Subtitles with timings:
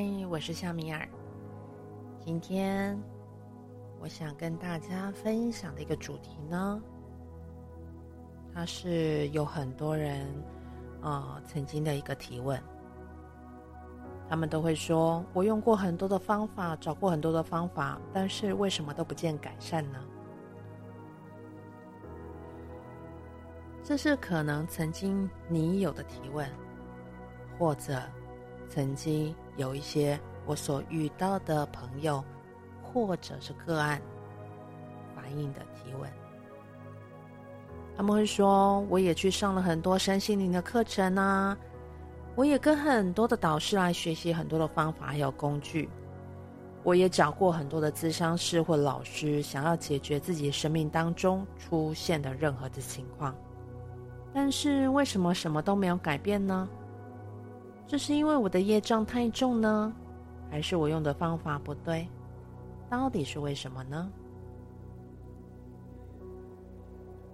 [0.00, 1.06] 嗨，我是夏米尔。
[2.24, 2.98] 今天
[4.00, 6.82] 我想跟大家分享的一个主题呢，
[8.54, 10.26] 它是有很多人
[11.02, 12.58] 呃曾经的一个提问。
[14.26, 19.98] 他们都会说：“我用过很多的方法，找过很多的方法，但是为什么都不见改善呢？”
[23.84, 26.48] 这是可能曾经你有的提问，
[27.58, 28.00] 或者
[28.66, 32.24] 曾经有一些我所遇到的朋友，
[32.82, 34.00] 或者是个案
[35.14, 36.10] 反映的提问。
[37.94, 41.56] 他们会说：“我也去上了很多身心灵的课程啊。”
[42.34, 45.90] 我也跟很多的导师来学习很多的方法还有工具，
[46.82, 53.34] 我也找过很多的咨商师或老师，想要解决自己生命当中出现的任何的情况，
[54.32, 56.66] 但是为什么什么都没有改变呢？
[57.90, 59.92] 这是因为我的业障太重呢，
[60.48, 62.06] 还是我用的方法不对？
[62.88, 64.08] 到底是为什么呢？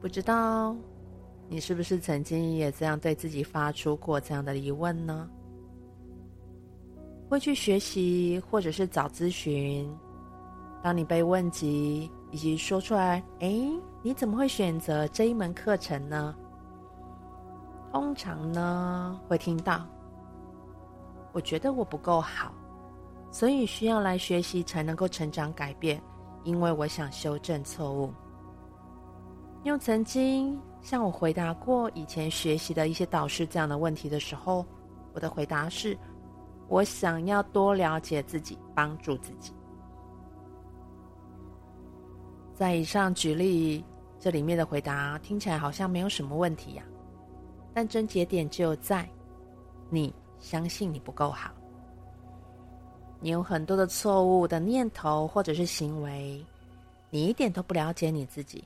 [0.00, 0.74] 不知道。
[1.50, 5.28] 你是不是曾经也这样对自己发出过这样的疑问呢？
[7.28, 9.86] 会去学习，或者是找咨询。
[10.82, 13.70] 当你被问及以及说出来，哎，
[14.02, 16.34] 你怎么会选择这一门课程呢？
[17.92, 19.86] 通常呢，会听到，
[21.38, 22.52] 我觉得我不够好，
[23.30, 26.02] 所以需要来学习才能够成长改变，
[26.42, 28.12] 因为我想修正错误。
[29.62, 34.66] 又曾经向我回答过以前学习的一些导师这样的问题的时候，
[35.12, 35.96] 我的回答是：
[36.66, 39.52] 我想要多了解自己，帮助自己。
[42.52, 43.84] 在以上举例
[44.18, 46.82] 这里面的回答听起来好像没有什么问题呀，
[47.72, 49.08] 但症结点就在
[49.88, 51.50] 你相信你不够好，
[53.20, 56.44] 你有很多的错误的念头或者是行为，
[57.10, 58.62] 你一点都不了解你自己。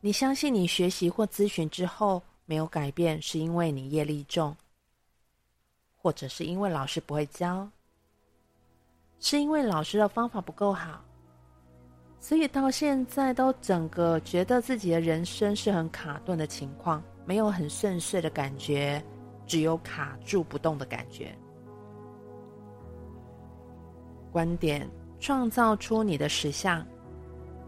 [0.00, 4.56] 你相信你学习或咨询之后没有改变，是因为你业力重，
[5.96, 7.68] 或者是因为老师不会教，
[9.18, 11.04] 是因为老师的方法不够好，
[12.18, 19.04] 所以到现在都整个觉得自己的人生是很卡顿的情况，没有很顺遂的感觉，
[19.50, 21.36] 只有卡住不动的感觉。
[24.30, 24.88] 观点
[25.18, 26.86] 创造出你的实相。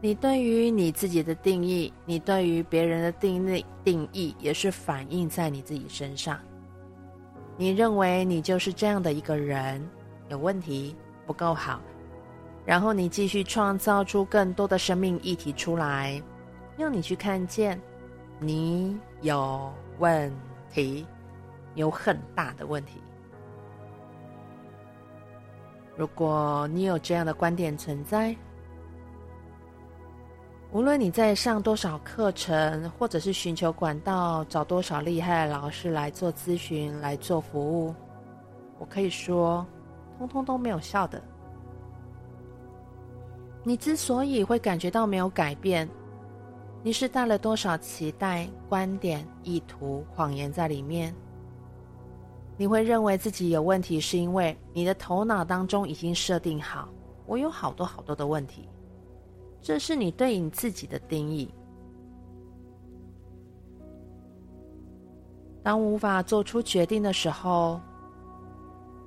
[0.00, 6.40] 你对于你自己的定义，你对于别人的定义定义，也是反映在你自己身上。
[7.56, 9.88] 你认为你就是这样的一个人，
[10.28, 10.96] 有问题，
[11.26, 11.80] 不够好，
[12.64, 16.20] 然后你继续创造出更多的生命议题出来，
[16.76, 17.80] 让你去看见
[18.40, 20.32] 你有问
[20.72, 21.06] 题，
[21.78, 23.00] 有很大的问题。
[25.96, 28.36] 如果你有这样的观点存在，
[30.70, 37.94] 无论你在上多少课程，或者是寻求管道，找多少厉害的老师来做咨询、来做服务，
[38.78, 39.66] 我可以说，
[40.18, 41.22] 通通都没有效的。
[43.64, 45.88] 你之所以会感觉到没有改变，
[46.82, 51.14] 你是带了多少期待、观点、意图、谎言在里面？
[52.58, 56.88] 你会认为自己有问题，是因为你的头脑当中已经设定好，
[57.24, 58.68] 我有好多好多的问题。
[59.62, 61.48] 这是你对你自己的定义。
[65.62, 67.80] 当无法做出决定的时候，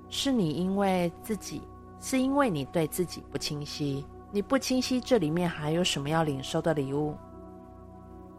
[0.10, 1.62] 是你因为自己，
[2.00, 4.06] 是因为你对自己不清晰。
[4.32, 7.14] 你不清晰这里面还有什么要领受的礼物。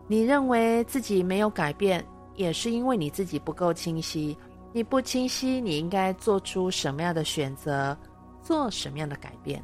[0.08, 2.02] 你认为自己没有改变，
[2.34, 4.34] 也是因为你自己不够清晰。
[4.72, 7.96] 你不清晰，你应该做出什么样的选择，
[8.42, 9.62] 做什么样的改变。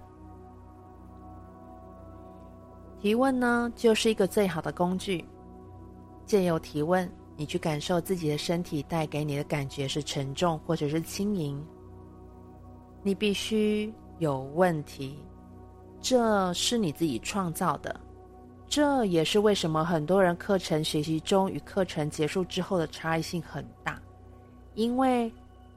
[3.01, 5.25] 提问呢，就是一个最好的工具。
[6.27, 11.65] 借由提问，你去感受自己的身体带给你的感觉是沉重或者是轻盈。
[13.03, 15.25] 你必须有问题，
[16.03, 17.99] 这是你自己创造的。
[18.67, 23.99] 这也是为什么很多人课程学习中与课程结束之后的差异性很大，
[24.79, 25.33] 因为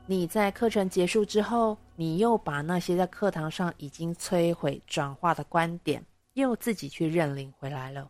[0.05, 6.05] 你在课程结束之后，你又把那些在课堂上已经摧毁转化的观点。
[6.33, 8.09] 又自己去认领回来了。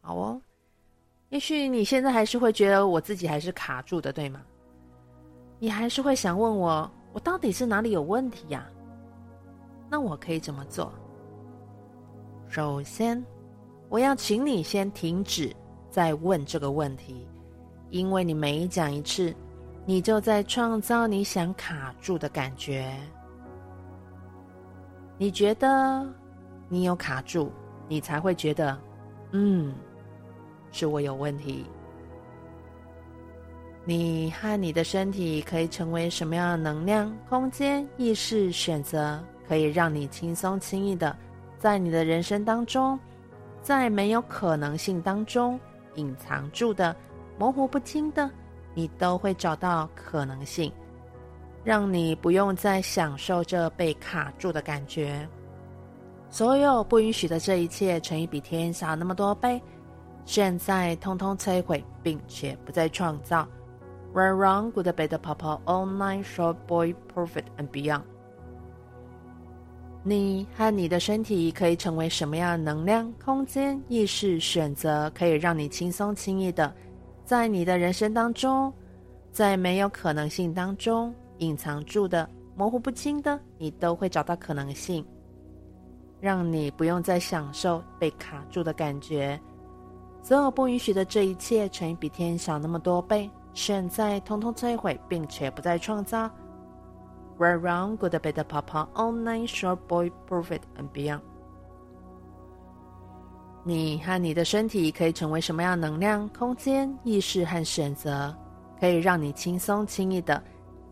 [0.00, 0.42] 好哦，
[1.28, 4.42] 也许你现在还是会觉得我自己还是卡住的，对吗？
[5.60, 8.68] 你还是会想问我，我到底是哪里有问题呀？
[9.88, 10.92] 那我可以怎么做？
[12.48, 13.24] 首先，
[13.88, 15.54] 我要请你先停止
[15.90, 17.26] 再问这个问题，
[17.94, 19.32] 因为你每讲一次，
[19.86, 22.92] 你就在创造你想卡住的感觉。
[25.16, 26.04] 你觉得
[26.68, 27.52] 你有卡住，
[27.86, 28.76] 你才会觉得，
[29.30, 29.72] 嗯，
[30.72, 31.66] 是我有问题。
[33.84, 41.16] 你和你的身体可以成为什么样的能量、空间、意识选择，可以让你轻松轻易的
[41.60, 42.98] 在你的人生当中，
[43.62, 45.60] 在没有可能性当中
[45.94, 46.96] 隐藏住的、
[47.38, 48.30] 模糊不清的，
[48.74, 50.72] 你都会找到可能性，
[51.64, 55.28] 让你不用再享受这被卡住的感觉。
[56.30, 59.60] 所有不允许的这一切乘以比天小那么多倍，
[60.24, 63.46] 现在通通摧毁，并且不再创造。
[64.12, 68.02] Right, wrong, good, bad, papa, all night, short boy, perfect and beyond。
[70.04, 76.72] 你和你的身体可以成为什么样的能量、空间、意识选择，可以让你轻松轻易的
[77.24, 78.72] 在你的人生当中，
[79.32, 85.04] 在没有可能性当中隐藏住的、模糊不清的，你都会找到可能性，
[86.20, 89.40] 让你不用再享受被卡住的感觉。
[90.22, 93.30] 所有不允许的这一切乘以比天小那么多倍。
[93.52, 96.28] 现在通通摧毁，并且不再创造。
[97.38, 101.20] Right, wrong, good, bad, papa, all night, short boy, perfect and beyond。
[103.66, 108.34] 你和你的身体可以成为什么样能量、空间、意识和选择，
[108.78, 110.42] 可以让你轻松轻易的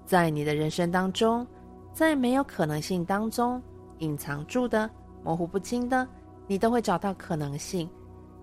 [0.06, 1.46] 在你的人生当中，
[1.92, 3.62] 在没有可能性当中
[3.98, 4.88] 隐藏住的、
[5.22, 6.08] 模糊不清的，
[6.46, 7.86] 你都会找到可能性，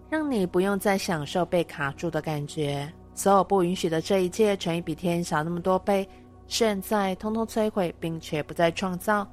[0.10, 2.88] 让你不用再享受被卡住的感觉。
[3.16, 6.08] 所有不允许的这一切乘以比天小那么多倍，
[6.46, 9.28] 现在通通摧毁，并且不再创造。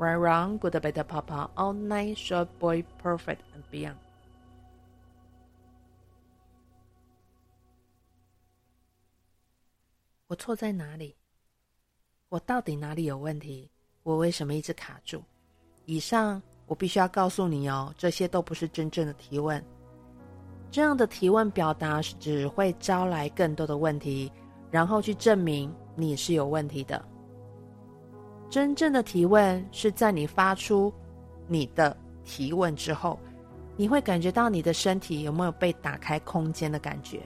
[0.00, 3.96] Right, wrong, good, bad, papa, all night, short boy, perfect and beyond。
[10.26, 11.16] 我错在哪里？
[12.30, 13.70] 我到底哪里有问题？
[14.02, 15.22] 我为什么一直卡住？
[15.84, 19.62] 以上我必须要告诉你哦，这些都不是真正的提问。
[20.70, 24.32] 这样的提问表达只会招来更多的问题，
[24.70, 27.09] 然后去证明你是有问题的。
[28.50, 30.92] 真正的提问是在你发出
[31.46, 33.16] 你的提问之后，
[33.76, 37.22] 你会感觉到你的身体有没有被打开空间的感觉，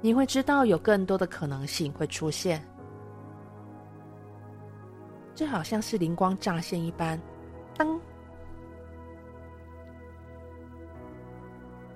[0.00, 2.64] 你会知道有更多的可能性会出现，
[5.34, 7.20] 就好像是灵光乍现一般，
[7.76, 8.00] 当。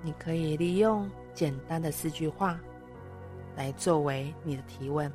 [0.02, 2.58] 你可以利用简单的四句话
[3.56, 5.12] 来作为你的提问，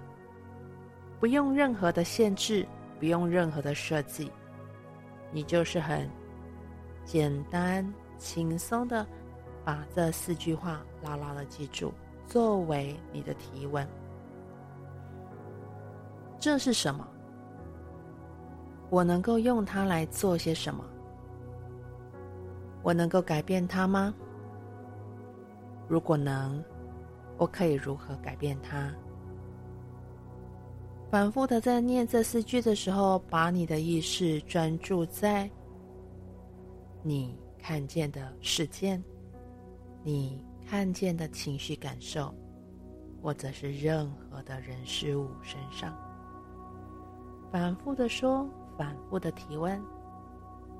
[1.23, 2.67] 不用任何的限制，
[2.99, 4.29] 不用任何的设计，
[5.31, 6.05] 你就是很
[7.05, 9.07] 简单、轻松的
[9.63, 11.93] 把这四句话牢牢的记住，
[12.27, 13.87] 作为你的提问。
[16.41, 17.07] 这是什么？
[18.89, 20.83] 我能够用它来做些什么？
[22.81, 24.13] 我能够改变它吗？
[25.87, 26.61] 如果能，
[27.37, 28.93] 我可以如何改变它？
[31.13, 35.47] 反复的在念这四句的时候，把你的意识专注在
[37.03, 38.99] 你看见的事件、
[40.01, 42.33] 你看见的情绪感受，
[43.21, 45.95] 或者是任何的人事物身上。
[47.51, 49.79] 反复的说，反复的提问，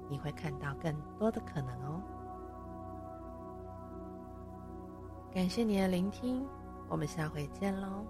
[0.09, 2.01] 你会看到更多的可能哦。
[5.31, 6.43] 感谢你的聆听，
[6.89, 8.03] 我们下回见喽。